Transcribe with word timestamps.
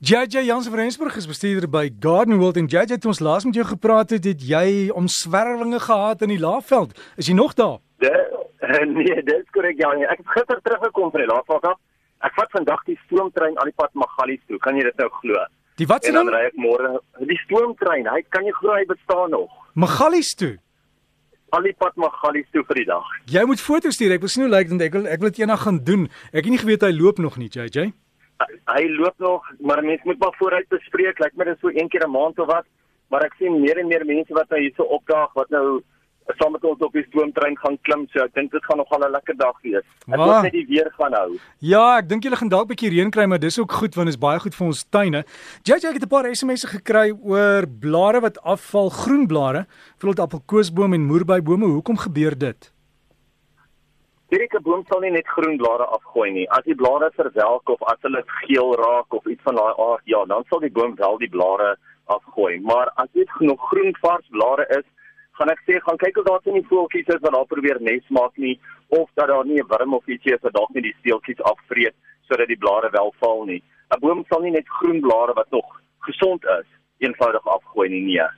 JJ 0.00 0.44
Jansen 0.46 0.70
van 0.70 0.80
Rensburg 0.80 1.16
is 1.16 1.26
bestuurder 1.26 1.66
by 1.68 1.90
Garden 1.98 2.38
World 2.38 2.56
en 2.56 2.66
JJ 2.70 2.92
het 2.94 3.04
ons 3.04 3.18
laas 3.18 3.44
met 3.44 3.54
jou 3.54 3.64
gepraat 3.66 4.12
het, 4.14 4.24
het 4.24 4.42
jy 4.46 4.90
omswerwinge 4.94 5.80
gehad 5.82 6.22
in 6.22 6.30
die 6.30 6.38
Laagveld. 6.38 6.94
Is 7.16 7.26
jy 7.26 7.34
nog 7.34 7.56
daar? 7.58 7.80
De, 7.98 8.12
nee, 8.94 9.16
dit 9.22 9.34
is 9.34 9.50
korrek 9.50 9.82
ja. 9.82 9.90
Ek 10.06 10.22
het 10.22 10.30
gister 10.36 10.62
teruggekom 10.62 11.10
van 11.10 11.24
die 11.24 11.26
Laagveld 11.26 11.66
af. 11.66 11.82
Ek 12.22 12.38
vat 12.38 12.54
vandag 12.54 12.86
die 12.86 12.94
stoomtrein 13.08 13.58
al 13.58 13.72
die 13.72 13.74
pad 13.74 13.90
Magalies 13.98 14.46
toe. 14.46 14.62
Kan 14.62 14.78
jy 14.78 14.86
dit 14.86 15.02
nou 15.02 15.10
glo? 15.18 15.42
Die 15.82 15.90
wat 15.90 16.06
se 16.06 16.14
dan 16.14 16.30
ry 16.30 16.46
ek 16.52 16.62
môre 16.62 16.94
die 17.18 17.42
stoomtrein. 17.42 18.06
Hy 18.06 18.22
kan 18.30 18.46
jy 18.46 18.54
glo 18.62 18.78
hy 18.78 18.86
bestaan 18.86 19.34
nog. 19.34 19.50
Magalies 19.74 20.30
toe. 20.38 20.54
Al 21.50 21.66
die 21.66 21.74
pad 21.74 21.98
Magalies 21.98 22.46
toe 22.54 22.62
vir 22.70 22.84
die 22.84 22.90
dag. 22.94 23.14
Jy 23.26 23.48
moet 23.50 23.66
foto's 23.66 23.98
stuur. 23.98 24.14
Ek 24.14 24.22
wil 24.22 24.30
sien 24.30 24.46
hoe 24.46 24.54
lyk 24.60 24.70
dit. 24.70 24.90
Ek 24.92 24.94
wil 24.94 25.10
ek 25.10 25.24
wil 25.26 25.34
dit 25.34 25.42
eendag 25.42 25.66
gaan 25.66 25.82
doen. 25.82 26.06
Ek 26.30 26.44
het 26.44 26.54
nie 26.54 26.62
geweet 26.62 26.86
hy 26.86 26.94
loop 26.94 27.18
nog 27.18 27.42
nie, 27.42 27.50
JJ 27.50 27.90
hy 28.46 28.82
loop 28.88 29.18
nog, 29.18 29.42
maar 29.60 29.84
mense 29.84 30.04
moet 30.04 30.18
maar 30.18 30.34
vooruit 30.38 30.68
bespreek, 30.68 31.18
lyk 31.18 31.36
my 31.36 31.44
dit 31.44 31.58
so 31.60 31.68
een 31.68 31.88
keer 31.88 32.06
'n 32.06 32.10
maand 32.10 32.38
of 32.38 32.46
wat. 32.46 32.66
Maar 33.10 33.24
ek 33.24 33.34
sien 33.38 33.60
meer 33.60 33.78
en 33.78 33.88
meer 33.88 34.04
mense 34.04 34.32
wat 34.34 34.48
nou 34.48 34.60
hierso 34.60 34.82
opdaag 34.82 35.32
wat 35.32 35.50
nou 35.50 35.82
saam 36.36 36.52
met 36.52 36.64
ons 36.64 36.82
op 36.84 36.92
die 36.92 37.04
stoomtrein 37.08 37.56
gaan 37.58 37.78
klim. 37.86 38.06
So 38.12 38.20
ek 38.24 38.34
dink 38.34 38.52
dit 38.52 38.64
gaan 38.64 38.76
nogal 38.76 39.04
'n 39.06 39.10
lekker 39.10 39.36
dag 39.36 39.56
wees. 39.62 39.86
Ek 40.08 40.18
hoop 40.18 40.42
net 40.42 40.52
die 40.52 40.66
weer 40.68 40.90
gaan 40.98 41.12
hou. 41.12 41.38
Ja, 41.58 41.98
ek 41.98 42.08
dink 42.08 42.22
julle 42.22 42.36
gaan 42.36 42.48
dalk 42.48 42.68
'n 42.68 42.74
bietjie 42.74 42.90
reën 42.90 43.10
kry, 43.10 43.24
maar 43.24 43.38
dis 43.38 43.58
ook 43.58 43.72
goed 43.72 43.94
want 43.94 44.06
dit 44.08 44.14
is 44.14 44.20
baie 44.20 44.38
goed 44.38 44.54
vir 44.54 44.66
ons 44.66 44.84
tuine. 44.90 45.24
JJ 45.62 45.88
ek 45.88 45.94
het 45.94 46.04
'n 46.04 46.08
paar 46.08 46.34
SMS'e 46.34 46.68
gekry 46.68 47.12
oor 47.22 47.66
blare 47.66 48.20
wat 48.20 48.40
afval, 48.42 48.90
groen 48.90 49.26
blare, 49.26 49.66
veral 49.98 50.14
appelkoesboom 50.14 50.92
en 50.92 51.06
moerbybome. 51.06 51.66
Hoekom 51.66 51.96
gebeur 51.96 52.38
dit? 52.38 52.72
Hierdie 54.28 54.60
boom 54.60 54.82
sal 54.88 55.00
nie 55.00 55.10
net 55.14 55.28
groen 55.32 55.54
blare 55.56 55.86
afgooi 55.96 56.30
nie. 56.34 56.42
As 56.52 56.64
die 56.68 56.74
blare 56.76 57.06
verwelk 57.16 57.70
of 57.72 57.84
as 57.88 58.00
hulle 58.04 58.20
geel 58.42 58.74
raak 58.76 59.14
of 59.16 59.26
iets 59.26 59.44
van 59.46 59.56
daai 59.56 59.78
aard, 59.84 60.02
ja, 60.04 60.18
dan 60.28 60.44
sal 60.50 60.60
die 60.60 60.72
boom 60.78 60.92
wel 60.98 61.16
die 61.22 61.30
blare 61.32 61.70
afgooi. 62.12 62.58
Maar 62.60 62.90
as 63.00 63.08
dit 63.16 63.30
nog 63.40 63.62
groen 63.70 63.94
vars 64.02 64.26
blare 64.34 64.66
is, 64.76 64.84
gaan 65.38 65.52
ek 65.54 65.62
sê 65.64 65.78
gaan 65.86 66.00
kyk 66.02 66.20
of 66.20 66.26
daar 66.26 66.42
sien 66.44 66.58
die 66.58 66.68
voeltjies 66.68 67.08
is 67.14 67.22
wat 67.24 67.32
daar 67.38 67.48
probeer 67.48 67.80
nes 67.88 68.12
maak 68.18 68.36
nie 68.36 68.58
of 68.98 69.08
dat 69.16 69.32
daar 69.32 69.48
nie 69.48 69.62
'n 69.62 69.70
wurm 69.70 69.94
of 69.94 70.04
ietsie 70.12 70.34
is 70.34 70.44
wat 70.44 70.56
dalk 70.58 70.74
net 70.74 70.84
die 70.84 70.96
steeltjies 70.98 71.40
afvreet 71.52 71.96
sodat 72.28 72.52
die 72.52 72.62
blare 72.64 72.90
wel 72.90 73.14
val 73.20 73.44
nie. 73.44 73.62
'n 73.96 74.00
Boom 74.00 74.24
sal 74.28 74.42
nie 74.42 74.52
net 74.58 74.68
groen 74.68 75.00
blare 75.00 75.32
wat 75.40 75.50
nog 75.50 75.80
gesond 76.04 76.44
is 76.44 76.68
eenvoudig 76.98 77.46
afgooi 77.46 77.88
nie. 77.88 78.04
Nee. 78.12 78.28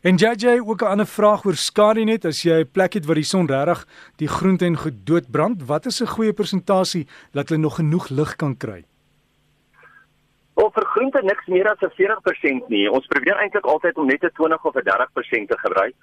En 0.00 0.14
JJ 0.14 0.60
ook 0.66 0.82
'n 0.82 0.86
ander 0.86 1.06
vraag 1.06 1.44
oor 1.44 1.54
skadu 1.54 2.04
net 2.04 2.24
as 2.24 2.42
jy 2.42 2.60
'n 2.60 2.70
plek 2.70 2.92
het 2.92 3.06
waar 3.06 3.14
die 3.14 3.24
son 3.24 3.46
regtig 3.46 3.86
die 4.16 4.28
groente 4.28 4.64
en 4.64 4.78
gedood 4.78 5.30
brand, 5.30 5.66
wat 5.66 5.86
is 5.86 6.00
'n 6.00 6.06
goeie 6.06 6.32
persentasie 6.32 7.06
dat 7.32 7.48
hulle 7.48 7.60
nog 7.60 7.74
genoeg 7.74 8.08
lig 8.08 8.36
kan 8.36 8.56
kry? 8.56 8.84
Of 10.54 10.72
vir 10.74 10.84
groente 10.84 11.22
niks 11.22 11.46
meer 11.46 11.70
as 11.70 11.80
'n 11.80 11.90
40% 11.90 12.68
nie. 12.68 12.90
Ons 12.90 13.06
probeer 13.06 13.36
eintlik 13.36 13.64
altyd 13.64 13.96
om 13.96 14.06
net 14.06 14.22
'n 14.22 14.30
20 14.34 14.64
of 14.64 14.74
'n 14.74 14.82
30% 14.82 15.48
te 15.48 15.58
gebruik. 15.58 15.94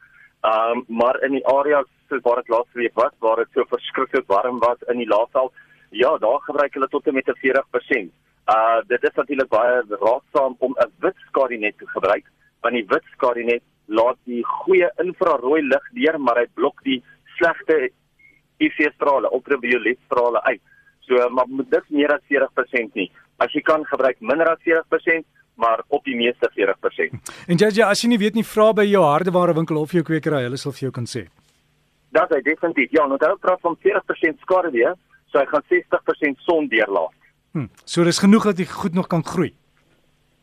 Um 0.41 0.83
maar 0.87 1.23
in 1.23 1.31
die 1.31 1.47
areas 1.47 1.87
soos 2.09 2.21
waar 2.21 2.35
dit 2.35 2.49
laas 2.49 2.71
week 2.73 2.93
was, 2.93 3.11
waar 3.19 3.35
dit 3.35 3.47
so 3.53 3.63
verskriklik 3.63 4.27
warm 4.27 4.59
was 4.59 4.77
in 4.87 4.97
die 4.97 5.07
laafval, 5.07 5.52
ja, 5.89 6.17
daar 6.17 6.39
gebruik 6.41 6.73
hulle 6.73 6.87
tot 6.87 7.07
en 7.07 7.13
met 7.13 7.27
'n 7.27 7.37
40%. 7.39 8.11
Uh 8.47 8.81
dit 8.87 9.03
is 9.03 9.15
natuurlik 9.15 9.49
baie 9.49 9.83
raadsaam 9.89 10.55
om 10.59 10.75
'n 10.77 10.91
wit 10.99 11.15
skadu 11.27 11.57
net 11.57 11.77
te 11.77 11.87
gebruik, 11.87 12.25
want 12.61 12.73
die 12.73 12.85
wit 12.87 13.03
skadu 13.13 13.43
net 13.43 13.61
laat 13.88 14.17
die 14.25 14.41
goeie 14.45 14.89
infrarooi 15.03 15.61
lig 15.61 15.91
deur, 15.97 16.19
maar 16.19 16.39
hy 16.41 16.47
blok 16.53 16.81
die 16.83 17.02
slegte 17.38 17.89
UV-strale, 18.64 19.31
ultraviolet 19.36 20.00
strale 20.05 20.42
uit. 20.44 20.61
So 21.05 21.30
maar 21.30 21.47
moet 21.47 21.69
dit 21.72 21.89
meer 21.89 22.14
as 22.16 22.23
40% 22.31 22.94
nie. 22.97 23.11
As 23.38 23.53
jy 23.53 23.61
kan 23.61 23.83
gebruik 23.86 24.22
minder 24.22 24.50
as 24.50 24.61
40%, 24.66 25.25
maar 25.55 25.83
op 25.88 26.03
die 26.03 26.16
meeste 26.16 26.50
40%. 26.52 27.19
En 27.47 27.59
JJ, 27.59 27.83
as 27.88 28.02
jy 28.03 28.11
nie 28.11 28.19
weet 28.19 28.36
nie, 28.36 28.45
vra 28.47 28.72
by 28.75 28.86
jou 28.88 29.03
hardeware 29.05 29.55
winkel 29.55 29.80
of 29.80 29.94
jou 29.95 30.03
kwekery, 30.03 30.44
hulle 30.47 30.59
sal 30.59 30.75
vir 30.75 30.89
jou 30.89 30.95
kan 30.95 31.08
sê. 31.08 31.27
Dat 32.16 32.31
is 32.36 32.44
definitief. 32.44 32.92
Ja, 32.95 33.05
nou 33.08 33.20
daar 33.20 33.38
praat 33.39 33.61
van 33.64 33.77
40% 33.83 34.42
skade 34.43 34.71
weer, 34.71 34.95
so 35.32 35.39
hy 35.39 35.45
gaan 35.52 35.64
60% 35.71 36.43
son 36.48 36.67
deurlaat. 36.71 37.15
Hm. 37.55 37.70
So 37.83 38.04
dis 38.04 38.20
genoeg 38.20 38.49
dat 38.52 38.59
hy 38.59 38.67
goed 38.71 38.95
nog 38.95 39.08
kan 39.11 39.23
groei. 39.23 39.54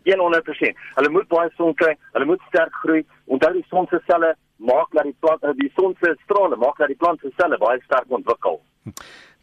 100%. 0.04 0.78
Hulle 0.96 1.10
moet 1.10 1.28
baie 1.28 1.50
son 1.56 1.74
kry, 1.74 1.94
hulle 2.12 2.26
moet 2.26 2.40
sterk 2.48 2.74
groei. 2.82 3.04
Onthou 3.26 3.52
die 3.52 3.66
son 3.70 3.86
se 3.90 4.00
selle 4.06 4.34
maak 4.58 4.90
dat 4.92 5.04
die 5.04 5.16
plant 5.20 5.42
die 5.58 5.72
son 5.78 5.94
se 6.00 6.14
strale 6.24 6.56
maak 6.56 6.78
dat 6.78 6.88
die 6.88 6.98
plant 6.98 7.20
se 7.20 7.30
selle 7.38 7.58
baie 7.58 7.80
sterk 7.84 8.10
ontwikkel. 8.10 8.60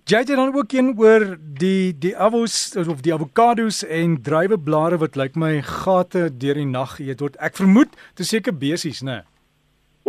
Jy 0.09 0.23
het 0.23 0.27
dan 0.33 0.55
ook 0.55 0.71
een 0.73 0.93
oor 0.97 1.37
die 1.37 1.93
die 1.93 2.15
avos 2.17 2.75
of 2.79 3.03
die 3.05 3.13
avokados 3.13 3.83
en 3.85 4.15
druiweblare 4.25 4.97
wat 4.97 5.15
lyk 5.19 5.35
my 5.37 5.59
gate 5.61 6.23
deur 6.41 6.57
die 6.57 6.65
nag 6.65 6.95
eet 6.99 7.21
word. 7.21 7.37
Ek 7.37 7.59
vermoed 7.59 7.93
is 8.17 8.31
seker 8.33 8.55
besies, 8.55 9.03
né? 9.05 9.21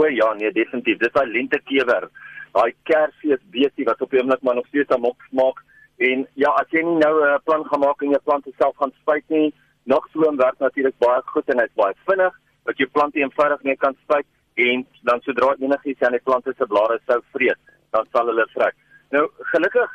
O 0.00 0.06
ja, 0.08 0.30
nee, 0.38 0.52
definitief. 0.56 1.02
Dis 1.02 1.12
daai 1.12 1.26
lentekewer. 1.28 2.08
Daai 2.56 2.72
kersfees 2.88 3.42
besie 3.52 3.84
wat 3.84 4.00
op 4.00 4.10
die 4.10 4.22
oomblik 4.22 4.40
maar 4.42 4.56
nog 4.56 4.70
steeds 4.72 4.88
aan 4.96 5.04
mok 5.04 5.20
smaak. 5.28 5.60
En 6.00 6.24
ja, 6.40 6.54
as 6.56 6.72
jy 6.72 6.80
nie 6.80 6.96
nou 7.02 7.14
'n 7.20 7.44
plan 7.44 7.64
gemaak 7.68 8.00
en 8.02 8.14
jou 8.16 8.22
plante 8.24 8.52
self 8.56 8.76
gaan 8.80 8.92
spuit 9.02 9.24
nie, 9.28 9.52
Nagsloom 9.90 10.36
werk 10.36 10.58
natuurlik 10.58 10.98
baie 11.02 11.22
goed 11.32 11.48
en 11.50 11.62
hy's 11.62 11.74
baie 11.80 11.96
vinnig 12.08 12.36
wat 12.68 12.78
jou 12.78 12.88
plante 12.94 13.18
eenvoudig 13.18 13.62
mee 13.66 13.76
kan 13.76 13.96
spuit 14.02 14.26
en 14.66 14.86
dan 15.08 15.22
sodra 15.24 15.54
enigiets 15.58 16.06
aan 16.06 16.16
die 16.16 16.26
plante 16.28 16.52
se 16.56 16.66
blare 16.72 16.98
sou 17.06 17.18
vreet, 17.34 17.60
dan 17.94 18.06
sal 18.12 18.28
hulle 18.30 18.46
vrek. 18.54 18.76
Nou 19.14 19.24
gelukkig 19.52 19.94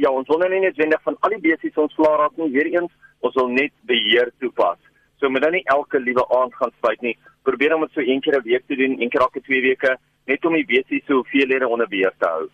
ja, 0.00 0.10
ons 0.10 0.28
wil 0.30 0.40
nou 0.42 0.50
nie 0.52 0.62
net 0.64 0.78
wendig 0.80 1.02
van 1.06 1.16
al 1.26 1.34
die 1.34 1.42
besies 1.50 1.80
ons 1.80 1.96
vla 1.98 2.12
raak 2.22 2.38
nie, 2.40 2.52
weer 2.54 2.70
eens, 2.72 2.92
ons 3.26 3.36
wil 3.36 3.50
net 3.52 3.74
beheer 3.90 4.30
toepas. 4.42 4.78
So 5.20 5.28
moet 5.28 5.44
nou 5.44 5.52
nie 5.58 5.66
elke 5.74 6.00
liewe 6.00 6.24
aand 6.38 6.54
gaan 6.56 6.72
spuit 6.78 7.02
nie. 7.04 7.16
Probeer 7.44 7.74
om 7.76 7.84
dit 7.84 7.92
so 7.96 8.00
een 8.00 8.22
keer 8.24 8.38
'n 8.38 8.44
week 8.44 8.64
te 8.66 8.76
doen, 8.76 9.00
een 9.00 9.10
keer 9.10 9.20
elke 9.20 9.40
2 9.40 9.60
weke, 9.60 9.96
net 10.26 10.44
om 10.44 10.54
die 10.54 10.64
besies 10.64 11.04
so 11.06 11.20
hoeveelhede 11.20 11.68
onder 11.68 11.88
beheer 11.88 12.14
te 12.18 12.26
hou. 12.26 12.48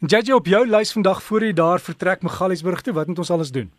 JJ 0.00 0.32
op 0.32 0.46
jou 0.46 0.66
lys 0.66 0.92
vandag 0.92 1.22
voor 1.22 1.40
jy 1.40 1.52
daar 1.52 1.80
vertrek 1.80 2.22
Magaliesburg 2.22 2.80
toe, 2.80 2.94
wat 2.94 3.06
moet 3.06 3.18
ons 3.18 3.30
alles 3.30 3.50
doen? 3.50 3.70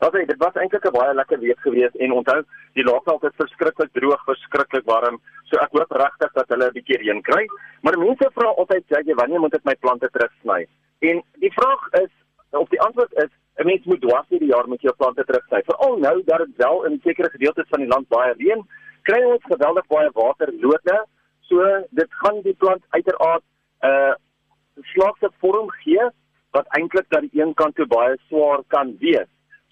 Wat 0.00 0.14
sê, 0.16 0.24
dit 0.24 0.38
was 0.40 0.54
eintlik 0.56 0.86
'n 0.88 0.96
baie 0.96 1.14
lekker 1.14 1.38
week 1.38 1.60
geweest 1.60 1.96
en 1.96 2.12
onthou, 2.12 2.40
die 2.72 2.84
laagveld 2.84 3.24
is 3.24 3.36
verskriklik 3.36 3.90
droog, 3.92 4.22
verskriklik 4.24 4.84
warm. 4.84 5.20
So 5.44 5.56
ek 5.60 5.72
hoop 5.76 5.90
regtig 5.92 6.32
dat 6.32 6.48
hulle 6.48 6.68
'n 6.68 6.72
bietjie 6.72 6.98
reën 7.02 7.20
kry. 7.22 7.44
Maar 7.82 7.98
mense 7.98 8.30
vra 8.32 8.48
altyd, 8.48 8.84
"Jy, 8.88 9.14
wanneer 9.14 9.40
moet 9.40 9.54
ek 9.54 9.64
my 9.64 9.74
plante 9.74 10.08
terugsny?" 10.08 10.66
En 11.00 11.22
die 11.38 11.52
vraag 11.52 11.82
is 11.92 12.12
of 12.50 12.68
die 12.68 12.80
antwoord 12.80 13.12
is, 13.12 13.30
'n 13.58 13.66
mens 13.66 13.84
moet 13.84 14.00
dwars 14.00 14.28
deur 14.28 14.38
die 14.38 14.52
jaar 14.54 14.68
met 14.68 14.80
jou 14.80 14.94
plante 14.94 15.24
terugsny. 15.24 15.62
Veral 15.62 15.98
nou 15.98 16.22
dat 16.24 16.38
dit 16.38 16.56
wel 16.56 16.84
in 16.84 17.00
sekere 17.04 17.30
gedeeltes 17.30 17.68
van 17.68 17.80
die 17.80 17.88
land 17.88 18.08
baie 18.08 18.32
reën, 18.32 18.66
kry 19.02 19.22
ons 19.22 19.44
geweldig 19.44 19.86
baie 19.86 20.10
waterlode. 20.12 21.06
So 21.40 21.84
dit 21.90 22.08
gaan 22.10 22.40
die 22.40 22.54
plant 22.54 22.82
uiteraard 22.88 23.42
'n 23.82 23.86
uh, 23.86 24.14
slaagse 24.82 25.30
vorm 25.40 25.70
gee 25.70 26.08
wat 26.50 26.66
eintlik 26.68 27.08
dat 27.08 27.20
die 27.20 27.42
een 27.42 27.54
kant 27.54 27.74
toe 27.74 27.86
baie 27.86 28.16
swaar 28.28 28.62
kan 28.68 28.96
wees. 28.98 29.28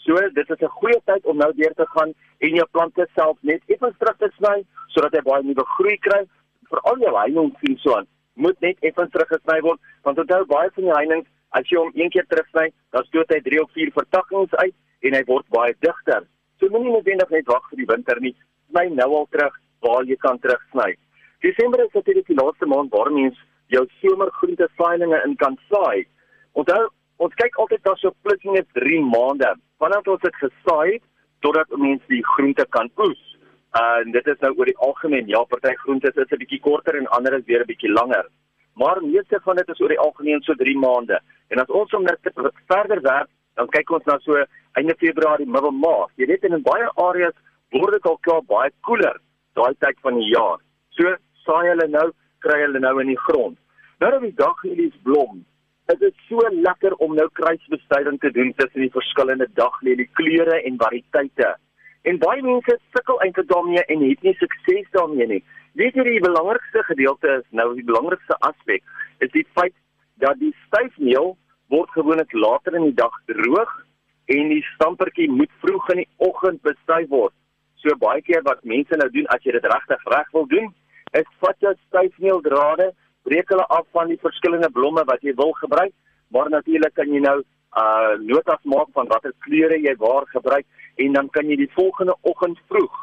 So 0.08 0.16
dit 0.16 0.50
is 0.50 0.60
'n 0.64 0.76
goeie 0.80 1.00
tyd 1.04 1.24
om 1.26 1.36
nou 1.36 1.52
deur 1.52 1.74
te 1.76 1.86
gaan 1.86 2.14
en 2.38 2.54
jou 2.54 2.66
plante 2.72 3.06
self 3.14 3.36
net 3.42 3.62
effens 3.66 3.96
terug 3.98 4.16
te 4.16 4.30
sny 4.36 4.64
sodat 4.94 5.12
hy 5.12 5.20
baie 5.20 5.42
nuwe 5.42 5.64
groei 5.76 5.98
kry. 5.98 6.24
Vir 6.70 6.80
al 6.80 6.96
jou 6.98 7.12
heininge 7.16 7.52
sien 7.60 7.76
so 7.76 7.96
aan, 7.96 8.06
moet 8.34 8.60
net 8.60 8.76
effens 8.80 9.10
teruggesny 9.10 9.60
word 9.60 9.80
want 10.04 10.19
onthou 10.19 10.46
baie 10.46 10.70
van 10.70 10.84
die 10.84 10.96
heininge 10.96 11.26
as 11.52 11.69
jy 11.69 11.76
hom 11.76 11.92
een 11.94 12.10
keer 12.10 12.24
terugsny, 12.28 12.72
dan 12.92 13.04
stoot 13.04 13.28
hy 13.28 13.41
3 13.41 13.60
of 13.60 13.70
4 13.72 13.92
vertakkings 13.92 14.54
uit 14.54 14.74
en 15.02 15.12
hy 15.12 15.22
word 15.26 15.46
baie 15.48 15.74
digter. 15.80 16.25
So 16.58 16.69
moenie 16.69 16.92
noodwendig 16.92 17.30
net 17.30 17.46
wag 17.46 17.69
vir 17.69 17.76
die 17.76 17.90
winter 17.92 18.20
nie. 18.20 18.34
Sny 18.70 18.88
nou 18.88 19.10
al 19.14 19.28
terug 19.30 19.60
waar 19.80 20.04
jy 20.04 20.16
kan 20.16 20.38
terugsny. 20.38 20.96
Desember 21.44 21.84
is 21.84 21.92
natuurlik 21.92 22.26
die 22.26 22.40
laaste 22.40 22.66
maand 22.66 22.90
waar 22.96 23.12
mens 23.12 23.36
jou 23.66 23.84
somergroente 24.00 24.69
saailinge 24.80 25.20
in 25.25 25.36
kan 25.36 25.58
saai. 25.69 26.06
Onthou 26.52 26.88
ons 27.19 27.34
kyk 27.34 27.56
altyd 27.58 27.84
na 27.84 27.94
so 27.94 28.10
plus 28.22 28.44
minus 28.44 28.72
3 28.72 29.04
maande 29.04 29.56
vanaf 29.78 30.06
ons 30.06 30.21
dit 30.21 30.37
gesaai 30.43 30.93
het 30.93 31.05
totdat 31.41 31.71
mense 31.77 32.06
die 32.11 32.25
groente 32.34 32.67
kan 32.76 32.91
oes. 32.99 33.20
Uh, 33.79 34.00
en 34.02 34.12
dit 34.12 34.26
is 34.26 34.41
nou 34.43 34.52
oor 34.56 34.70
die 34.70 34.81
algemeen 34.88 35.29
ja, 35.29 35.43
party 35.44 35.75
groente 35.85 36.11
is 36.14 36.31
'n 36.32 36.41
bietjie 36.43 36.61
korter 36.61 36.97
en 36.97 37.06
ander 37.17 37.35
is 37.38 37.47
weer 37.47 37.62
'n 37.62 37.70
bietjie 37.73 37.93
langer. 37.93 38.26
Maar 38.75 39.02
meeste 39.02 39.41
van 39.43 39.56
dit 39.56 39.69
is 39.69 39.81
oor 39.81 39.88
die 39.88 40.05
algemeen 40.06 40.43
so 40.43 40.55
3 40.55 40.79
maande. 40.79 41.20
En 41.49 41.58
as 41.58 41.70
ons 41.81 41.94
om 41.94 42.02
net 42.02 42.19
verder 42.67 43.00
werk, 43.02 43.29
dan 43.55 43.69
kyk 43.69 43.91
ons 43.91 44.05
na 44.05 44.19
so 44.19 44.44
einde 44.79 44.94
Februarie, 44.99 45.47
middel 45.47 45.75
Maart. 45.75 46.12
Jy 46.17 46.26
weet 46.26 46.44
in 46.44 46.62
baie 46.62 46.91
areas 46.94 47.35
word 47.75 47.93
dit 47.93 48.06
al 48.06 48.19
klaar 48.26 48.44
baie 48.47 48.70
koeler 48.81 49.19
daai 49.58 49.75
tyd 49.82 49.99
van 50.06 50.14
die 50.14 50.31
jaar. 50.31 50.58
So 50.97 51.17
saai 51.44 51.69
hulle 51.73 51.88
nou, 51.88 52.11
kry 52.44 52.61
hulle 52.62 52.79
nou 52.79 52.94
in 53.02 53.11
die 53.12 53.23
grond. 53.26 53.58
Nou 53.99 54.11
dat 54.14 54.23
die 54.23 54.35
daglelies 54.38 54.94
blom, 55.02 55.43
Dit 55.88 56.02
is 56.02 56.17
so 56.29 56.49
lekker 56.52 56.93
om 57.05 57.14
nou 57.17 57.25
kruisbestuiving 57.32 58.19
te 58.20 58.31
doen 58.31 58.50
tussen 58.56 58.82
die 58.85 58.90
verskillende 58.93 59.46
daglelie 59.56 60.05
kleure 60.19 60.58
en 60.69 60.76
variëteite. 60.82 61.55
En 62.05 62.19
baie 62.20 62.43
mense 62.44 62.75
sukkel 62.93 63.23
eintlik 63.25 63.49
daarmee 63.49 63.85
en 63.94 64.05
het 64.05 64.26
nie 64.26 64.35
sukses 64.37 64.90
daarmee 64.93 65.26
nie. 65.31 65.40
Weet 65.81 65.96
jy 65.96 66.05
die 66.11 66.20
belangrikste 66.26 66.82
gedeelte 66.90 67.38
is 67.38 67.46
nou 67.56 67.70
die 67.79 67.87
belangrikste 67.88 68.37
aspek 68.50 68.85
is 69.25 69.32
die 69.32 69.46
feit 69.56 69.73
dat 70.20 70.37
die 70.43 70.52
styfmeel 70.67 71.32
word 71.73 71.96
gewoonlik 71.96 72.37
later 72.37 72.76
in 72.76 72.90
die 72.90 72.99
dag 73.00 73.17
droog 73.32 73.73
en 74.37 74.52
die 74.52 74.62
stampertjie 74.75 75.31
moet 75.40 75.56
vroeg 75.64 75.88
in 75.96 76.05
die 76.05 76.08
oggend 76.29 76.61
bestuif 76.69 77.08
word. 77.08 77.37
So 77.81 77.96
baie 77.96 78.20
keer 78.29 78.44
wat 78.44 78.61
mense 78.76 79.00
nou 79.00 79.08
doen 79.17 79.32
as 79.32 79.40
jy 79.40 79.56
dit 79.56 79.73
regtig 79.73 80.05
reg 80.12 80.29
wil 80.37 80.44
doen, 80.52 80.69
is 81.17 81.37
vat 81.40 81.56
jy 81.64 81.73
styfmeeldrade, 81.88 82.93
breek 83.28 83.52
hulle 83.52 83.66
af 83.78 83.86
van 83.96 84.08
die 84.12 84.20
verskillende 84.25 84.70
blomme 84.78 85.04
wat 85.10 85.22
jy 85.26 85.34
wil 85.36 85.52
gebruik, 85.60 85.92
maar 86.32 86.50
natuurlik 86.50 86.94
kan 86.98 87.12
jy 87.12 87.20
nou 87.25 87.38
uh 87.78 88.14
notas 88.30 88.62
maak 88.64 88.88
van 88.96 89.10
watter 89.12 89.34
kleure 89.44 89.76
jy 89.76 89.94
waar 90.00 90.25
gebruik 90.32 90.66
en 91.04 91.12
dan 91.12 91.28
kan 91.36 91.50
jy 91.50 91.56
die 91.60 91.72
volgende 91.75 92.16
oggend 92.30 92.58
vroeg 92.70 92.94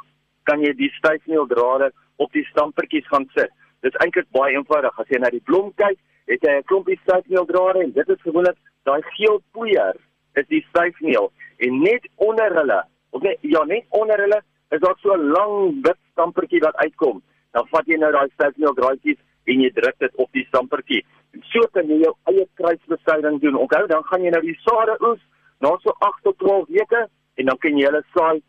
kan 0.49 0.63
jy 0.65 0.73
die 0.77 0.89
styfmeeldrade 0.97 1.91
op 2.21 2.31
die 2.33 2.45
stampertjies 2.49 3.07
gaan 3.11 3.27
sit. 3.35 3.51
Dit 3.85 3.93
is 3.93 4.01
eintlik 4.01 4.27
baie 4.33 4.55
eenvoudig. 4.55 4.99
As 4.99 5.09
jy 5.09 5.19
na 5.21 5.29
die 5.33 5.43
blom 5.49 5.71
kyk, 5.81 5.97
het 6.31 6.41
jy 6.41 6.57
'n 6.57 6.67
klompie 6.69 6.99
styfmeeldrade 7.03 7.83
en 7.83 7.91
dit 7.93 8.09
is 8.09 8.21
gewoonlik 8.21 8.57
daai 8.83 9.01
geel 9.17 9.41
poeier 9.53 9.95
is 10.33 10.47
die 10.47 10.65
styfmeel 10.69 11.31
en 11.57 11.81
net 11.81 12.03
onder 12.15 12.51
hulle, 12.59 12.81
of 13.11 13.21
net 13.21 13.37
ja, 13.41 13.63
net 13.63 13.85
onder 13.89 14.19
hulle 14.19 14.41
is 14.71 14.81
daar 14.81 14.97
so 15.01 15.13
'n 15.13 15.31
lang 15.37 15.85
wit 15.85 15.99
stampertjie 16.11 16.59
wat 16.59 16.75
uitkom. 16.75 17.21
Dan 17.51 17.67
vat 17.67 17.85
jy 17.87 17.97
nou 17.97 18.11
daai 18.11 18.29
styfmeeldraadjies 18.33 19.21
en 19.51 19.61
jy 19.61 19.71
druk 19.75 19.97
dit 19.99 20.15
op 20.21 20.29
die 20.37 20.45
stampertjie. 20.49 21.03
En 21.35 21.43
so 21.51 21.67
kan 21.75 21.87
jy 21.89 22.01
jou 22.01 22.13
eie 22.31 22.45
kruisbestuiving 22.59 23.39
doen. 23.43 23.57
Onthou, 23.65 23.85
dan 23.91 24.03
gaan 24.09 24.25
jy 24.25 24.33
nou 24.33 24.41
die 24.45 24.57
sade 24.63 24.97
oes 25.01 25.21
na 25.63 25.71
so 25.83 25.93
8 26.07 26.23
tot 26.27 26.37
12 26.43 26.67
weke 26.77 27.05
en 27.39 27.51
dan 27.51 27.59
kan 27.63 27.77
jy 27.77 27.87
hulle 27.89 28.03
saai 28.15 28.41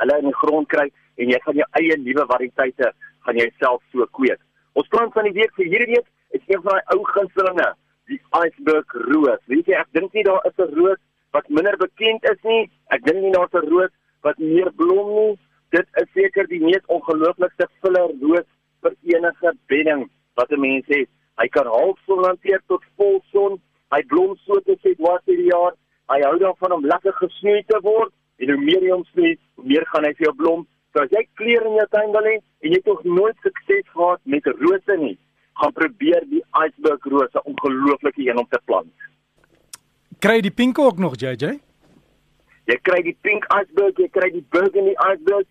hulle 0.00 0.18
in 0.20 0.28
die 0.30 0.38
grond 0.42 0.68
kry 0.72 0.86
en 1.16 1.32
jy 1.32 1.40
gaan 1.44 1.60
jou 1.60 1.68
eie 1.80 1.96
nuwe 2.02 2.26
variëteite 2.32 2.92
gaan 3.26 3.40
jy 3.40 3.48
self 3.60 3.82
so 3.92 4.06
kweek. 4.18 4.40
Ons 4.76 4.88
plant 4.92 5.14
van 5.16 5.28
die 5.28 5.36
week 5.36 5.54
vir 5.56 5.70
hierdie 5.72 5.94
week 5.94 6.08
is 6.36 6.44
een 6.50 6.62
van 6.64 6.76
daai 6.76 6.94
ou 6.94 7.04
gunstelinge, 7.14 7.68
die 8.10 8.20
iceberg 8.42 8.96
roos. 9.08 9.42
Weet 9.50 9.70
jy, 9.70 9.78
ek 9.80 9.92
dink 9.96 10.12
nie 10.14 10.24
daar 10.26 10.44
is 10.48 10.58
'n 10.58 10.74
roos 10.76 11.00
wat 11.32 11.48
minder 11.48 11.76
bekend 11.76 12.24
is 12.32 12.40
nie. 12.44 12.70
Ek 12.90 13.04
dink 13.04 13.22
nie 13.22 13.32
daar's 13.32 13.54
'n 13.54 13.68
roos 13.68 13.92
wat 14.22 14.38
meer 14.38 14.70
blom 14.72 15.08
nie. 15.14 15.38
Dit 15.70 15.86
is 16.00 16.08
seker 16.14 16.46
die 16.46 16.60
mees 16.60 16.84
ongelooflikste 16.86 17.68
filler 17.80 18.12
roos 18.20 18.46
vir 18.82 18.94
enige 19.02 19.52
bedding 19.68 20.08
wat 20.36 20.50
'n 20.52 20.60
mens 20.60 20.86
het. 20.86 21.08
Hy 21.40 21.48
kan 21.48 21.66
halfson 21.66 22.24
hanteer 22.24 22.62
tot 22.66 22.84
volson. 22.96 23.60
Hy 23.94 24.02
blom 24.12 24.36
so 24.46 24.60
te 24.60 24.76
sê 24.82 24.94
deur 24.96 25.20
die 25.24 25.50
jaar. 25.52 25.74
Hy 26.12 26.20
hou 26.22 26.38
daarvan 26.38 26.72
om 26.72 26.86
lekker 26.86 27.12
gesnoei 27.12 27.62
te 27.66 27.78
word 27.82 28.12
en 28.36 28.50
hoe 28.52 28.62
meer 28.64 28.82
jy 28.82 28.92
hom 28.92 29.04
snoei, 29.04 29.38
hoe 29.54 29.66
meer 29.66 29.86
gaan 29.92 30.04
hy 30.04 30.12
vir 30.18 30.26
jou 30.28 30.34
blom. 30.34 30.66
So 30.92 31.02
as 31.02 31.10
jy 31.10 31.26
kleure 31.34 31.68
in 31.68 31.78
jou 31.80 31.86
tuin 31.90 32.12
wil 32.12 32.28
hê 32.30 32.36
en 32.36 32.70
jy 32.70 32.78
het 32.78 32.86
nog 32.86 33.04
nooit 33.04 33.36
sukses 33.42 33.88
gehad 33.92 34.20
met 34.24 34.46
rose 34.46 34.96
nie, 34.96 35.18
gaan 35.60 35.72
probeer 35.72 36.24
die 36.30 36.42
iceberg 36.64 37.04
rose 37.04 37.42
ongelooflike 37.42 38.28
een 38.28 38.38
om 38.38 38.48
te 38.50 38.60
plant. 38.64 38.92
Kry 40.24 40.40
die 40.40 40.50
pink 40.50 40.78
ook 40.78 40.98
nog 40.98 41.18
JJ? 41.20 41.58
Jy 42.66 42.78
kry 42.82 43.02
die 43.02 43.16
pink 43.22 43.44
iceberg, 43.52 43.98
jy 44.00 44.08
kry 44.14 44.30
die 44.34 44.46
burgundy 44.50 44.94
iceberg 45.10 45.46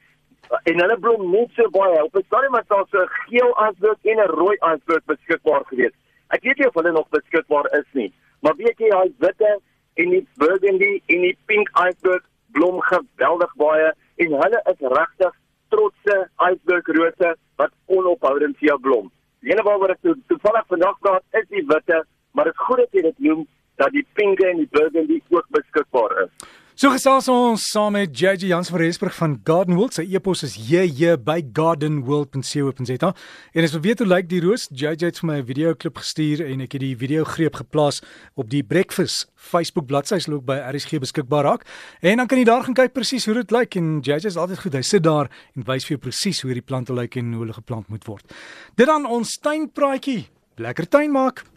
en 0.64 0.82
hulle 0.82 0.98
blom 1.00 1.30
net 1.32 1.54
so 1.56 1.70
baie. 1.74 2.04
Op 2.04 2.16
'n 2.16 2.26
stadium 2.26 2.52
was 2.52 2.68
daar 2.68 2.86
so 2.92 3.02
'n 3.02 3.10
geel 3.28 3.52
iceberg 3.68 3.98
en 4.04 4.18
'n 4.18 4.36
rooi 4.42 4.58
iceberg 4.74 5.04
beskikbaar 5.06 5.64
gewees. 5.66 5.96
Ek 6.30 6.44
weet 6.44 6.58
nie 6.58 6.68
of 6.68 6.74
hulle 6.74 6.92
nog 6.92 7.10
beskikbaar 7.10 7.68
is 7.80 7.90
nie, 7.92 8.14
maar 8.42 8.56
weet 8.56 8.78
jy 8.80 8.90
daai 8.90 9.14
witte 9.18 9.60
en 9.94 10.10
die 10.10 10.28
burgundy 10.36 11.02
en 11.06 11.22
die 11.22 11.38
pink 11.46 11.70
iceberg 11.88 12.24
blom 12.52 12.82
geweldig 12.82 13.54
baie 13.56 13.94
en 14.16 14.32
hulle 14.42 14.62
is 14.72 14.80
regtig 14.80 15.34
trotse 15.70 16.30
iceberg 16.50 16.88
rose 16.88 17.36
wat 17.56 17.72
onophoudend 17.86 18.60
jou 18.60 18.80
blom. 18.80 19.12
Die 19.40 19.52
ene 19.52 19.64
waaroor 19.64 19.90
ek 19.90 20.02
to 20.02 20.16
toevallig 20.28 20.68
vandag 20.68 21.00
praat 21.00 21.24
is 21.40 21.48
die 21.50 21.66
witte, 21.68 22.06
maar 22.34 22.50
dit 22.50 22.54
is 22.54 22.66
goed 22.68 22.78
dat 22.78 22.92
jy 22.92 23.02
dit 23.02 23.20
noem 23.20 23.48
dat 23.76 23.92
die 23.92 24.06
pinke 24.14 24.48
en 24.50 24.58
die 24.58 24.72
burgundy 24.72 25.22
ook 25.30 25.48
beskikbaar 25.50 26.24
is. 26.24 26.32
So 26.76 26.90
gesels 26.92 27.30
ons 27.32 27.64
saam 27.72 27.94
met 27.96 28.12
JJ 28.20 28.50
Jans 28.50 28.68
van 28.68 28.82
Rensburg 28.82 29.14
van 29.16 29.38
Garden 29.48 29.78
World. 29.78 29.94
Sy 29.96 30.04
e-pos 30.12 30.42
is 30.44 30.58
jj 30.60 31.14
by 31.24 31.38
gardenworld.co.za. 31.56 33.12
En 33.56 33.64
as 33.64 33.76
jy 33.78 33.80
weet 33.86 34.04
hoe 34.04 34.08
lyk 34.10 34.28
die 34.28 34.42
roos, 34.44 34.66
JJ 34.68 35.06
het 35.06 35.22
vir 35.22 35.30
my 35.30 35.38
'n 35.38 35.46
video 35.48 35.72
klip 35.74 35.96
gestuur 35.96 36.44
en 36.44 36.66
ek 36.68 36.76
het 36.76 36.82
die 36.84 36.98
video 36.98 37.24
greep 37.24 37.56
geplaas 37.56 38.02
op 38.36 38.50
die 38.50 38.62
Breakfast 38.62 39.32
Facebook 39.38 39.88
bladsy 39.88 40.20
se 40.20 40.30
loop 40.30 40.46
by 40.46 40.60
RSG 40.76 41.00
beskikbaar 41.00 41.44
raak. 41.44 41.64
En 42.02 42.18
dan 42.18 42.28
kan 42.28 42.40
jy 42.40 42.44
daar 42.44 42.64
gaan 42.64 42.76
kyk 42.76 42.92
presies 42.92 43.26
hoe 43.26 43.36
dit 43.36 43.52
lyk 43.52 43.76
en 43.76 44.02
JJ 44.02 44.26
is 44.26 44.36
altyd 44.36 44.60
goed. 44.60 44.74
Hy 44.74 44.82
sit 44.82 45.04
daar 45.04 45.32
en 45.56 45.64
wys 45.64 45.86
vir 45.86 45.96
jou 45.96 46.00
presies 46.10 46.42
hoe 46.42 46.54
die 46.54 46.62
plante 46.62 46.94
lyk 46.94 47.16
en 47.16 47.32
hoe 47.32 47.40
hulle 47.40 47.54
geplant 47.54 47.88
moet 47.88 48.04
word. 48.04 48.34
Dit 48.76 48.88
dan 48.88 49.06
ons 49.06 49.40
tuinpraatjie. 49.40 50.28
Lekker 50.58 50.90
tuin 50.90 51.12
maak. 51.12 51.55